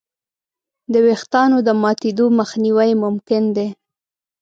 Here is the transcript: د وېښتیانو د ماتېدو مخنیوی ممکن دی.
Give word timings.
د 0.91 0.93
وېښتیانو 1.05 1.57
د 1.67 1.69
ماتېدو 1.83 2.25
مخنیوی 2.39 2.89
ممکن 3.03 3.43
دی. 3.55 3.67